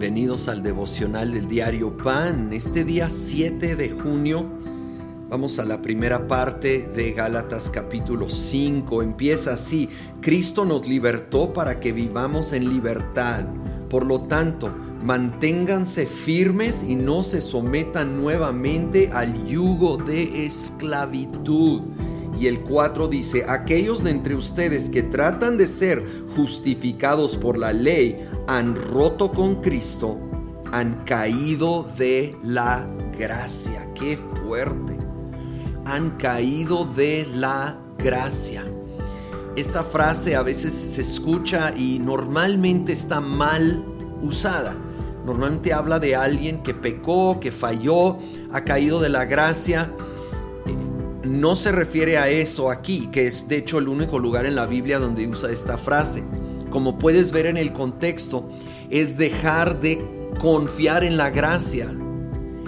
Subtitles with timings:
[0.00, 2.54] Bienvenidos al devocional del diario Pan.
[2.54, 4.46] Este día 7 de junio
[5.28, 9.02] vamos a la primera parte de Gálatas capítulo 5.
[9.02, 9.90] Empieza así,
[10.22, 13.44] Cristo nos libertó para que vivamos en libertad.
[13.90, 14.74] Por lo tanto,
[15.04, 21.82] manténganse firmes y no se sometan nuevamente al yugo de esclavitud.
[22.40, 26.02] Y el 4 dice, aquellos de entre ustedes que tratan de ser
[26.34, 30.18] justificados por la ley han roto con Cristo,
[30.72, 33.92] han caído de la gracia.
[33.92, 34.96] Qué fuerte.
[35.84, 38.64] Han caído de la gracia.
[39.54, 43.84] Esta frase a veces se escucha y normalmente está mal
[44.22, 44.74] usada.
[45.26, 48.16] Normalmente habla de alguien que pecó, que falló,
[48.50, 49.92] ha caído de la gracia
[51.30, 54.66] no se refiere a eso aquí, que es de hecho el único lugar en la
[54.66, 56.24] Biblia donde usa esta frase.
[56.70, 58.48] Como puedes ver en el contexto,
[58.90, 60.04] es dejar de
[60.40, 61.94] confiar en la gracia,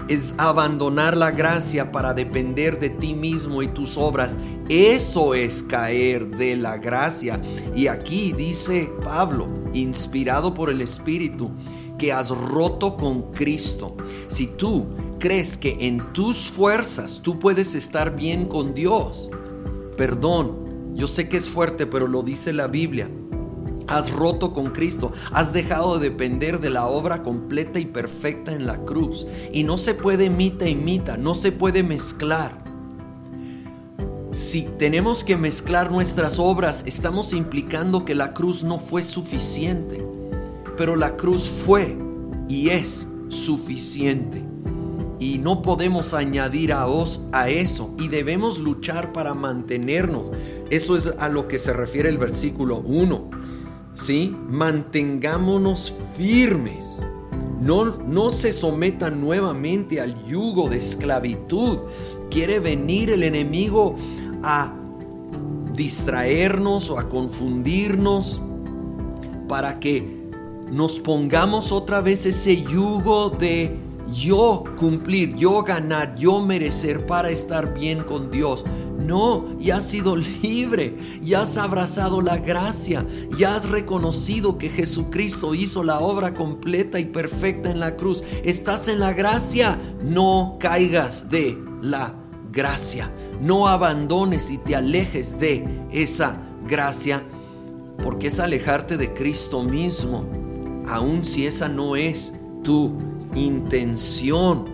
[0.07, 4.37] es abandonar la gracia para depender de ti mismo y tus obras.
[4.69, 7.41] Eso es caer de la gracia.
[7.75, 11.51] Y aquí dice Pablo, inspirado por el Espíritu,
[11.97, 13.97] que has roto con Cristo.
[14.27, 14.85] Si tú
[15.23, 19.29] crees que en tus fuerzas tú puedes estar bien con Dios,
[19.95, 23.09] perdón, yo sé que es fuerte, pero lo dice la Biblia.
[23.87, 28.65] Has roto con Cristo, has dejado de depender de la obra completa y perfecta en
[28.65, 29.25] la cruz.
[29.53, 32.61] Y no se puede mita y mita, no se puede mezclar.
[34.31, 40.05] Si tenemos que mezclar nuestras obras, estamos implicando que la cruz no fue suficiente.
[40.75, 41.95] Pero la cruz fue
[42.49, 44.43] y es suficiente
[45.23, 50.29] y no podemos añadir a, os, a eso y debemos luchar para mantenernos.
[50.69, 53.29] Eso es a lo que se refiere el versículo 1.
[53.93, 54.35] ¿Sí?
[54.49, 57.01] Mantengámonos firmes.
[57.61, 61.79] No, no se sometan nuevamente al yugo de esclavitud.
[62.29, 63.95] Quiere venir el enemigo
[64.43, 64.73] a
[65.73, 68.41] distraernos o a confundirnos
[69.47, 70.21] para que
[70.69, 73.82] nos pongamos otra vez ese yugo de
[74.13, 78.63] yo cumplir, yo ganar, yo merecer para estar bien con Dios.
[78.99, 83.05] No, ya has sido libre, ya has abrazado la gracia,
[83.37, 88.23] ya has reconocido que Jesucristo hizo la obra completa y perfecta en la cruz.
[88.43, 92.15] Estás en la gracia, no caigas de la
[92.51, 93.11] gracia.
[93.41, 96.37] No abandones y te alejes de esa
[96.67, 97.23] gracia,
[98.01, 100.25] porque es alejarte de Cristo mismo,
[100.87, 104.65] aun si esa no es tu intención.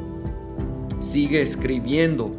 [1.00, 2.31] Sigue escribiendo.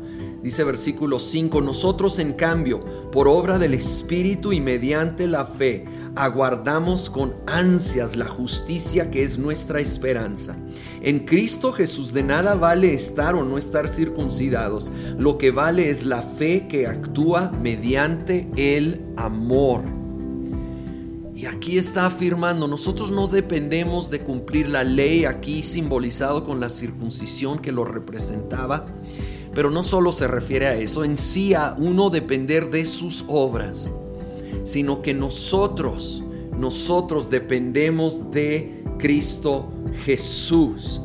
[0.42, 2.80] Dice versículo 5, nosotros en cambio,
[3.12, 5.84] por obra del Espíritu y mediante la fe,
[6.16, 10.56] aguardamos con ansias la justicia que es nuestra esperanza.
[11.02, 16.06] En Cristo Jesús de nada vale estar o no estar circuncidados, lo que vale es
[16.06, 19.99] la fe que actúa mediante el amor.
[21.40, 26.68] Y aquí está afirmando, nosotros no dependemos de cumplir la ley, aquí simbolizado con la
[26.68, 28.84] circuncisión que lo representaba,
[29.54, 33.90] pero no solo se refiere a eso, en sí a uno depender de sus obras,
[34.64, 36.22] sino que nosotros,
[36.58, 39.72] nosotros dependemos de Cristo
[40.04, 41.00] Jesús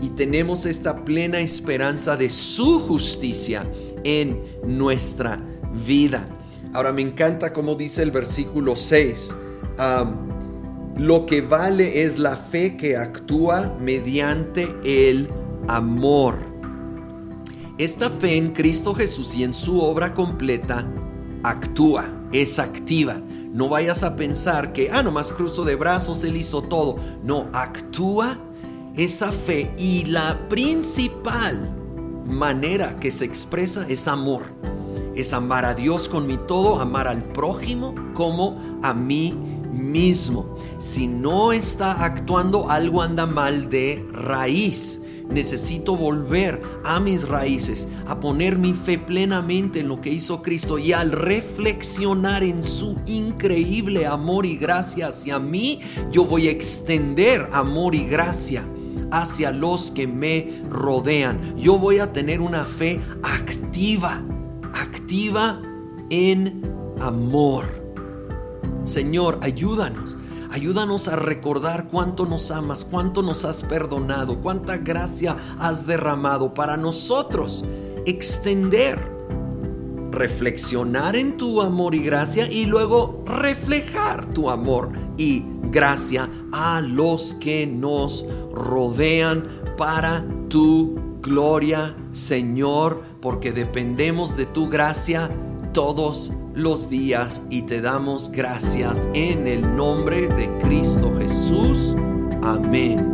[0.00, 3.70] y tenemos esta plena esperanza de su justicia
[4.02, 5.44] en nuestra
[5.86, 6.26] vida.
[6.72, 9.34] Ahora me encanta como dice el versículo 6
[10.96, 15.28] lo que vale es la fe que actúa mediante el
[15.68, 16.38] amor.
[17.76, 20.86] Esta fe en Cristo Jesús y en su obra completa
[21.42, 23.20] actúa, es activa.
[23.52, 26.96] No vayas a pensar que, ah, nomás cruzo de brazos, Él hizo todo.
[27.22, 28.38] No, actúa
[28.96, 31.70] esa fe y la principal
[32.26, 34.42] manera que se expresa es amor.
[35.14, 40.56] Es amar a Dios con mi todo, amar al prójimo como a mí mismo.
[40.78, 45.00] Si no está actuando, algo anda mal de raíz.
[45.28, 50.78] Necesito volver a mis raíces, a poner mi fe plenamente en lo que hizo Cristo
[50.78, 55.80] y al reflexionar en su increíble amor y gracia hacia mí,
[56.12, 58.68] yo voy a extender amor y gracia
[59.10, 61.56] hacia los que me rodean.
[61.56, 64.22] Yo voy a tener una fe activa,
[64.74, 65.60] activa
[66.10, 66.62] en
[67.00, 67.83] amor.
[68.84, 70.16] Señor, ayúdanos.
[70.50, 76.76] Ayúdanos a recordar cuánto nos amas, cuánto nos has perdonado, cuánta gracia has derramado para
[76.76, 77.64] nosotros
[78.06, 79.00] extender,
[80.12, 87.34] reflexionar en tu amor y gracia y luego reflejar tu amor y gracia a los
[87.34, 95.28] que nos rodean para tu gloria, Señor, porque dependemos de tu gracia
[95.72, 101.94] todos los días y te damos gracias en el nombre de Cristo Jesús.
[102.42, 103.13] Amén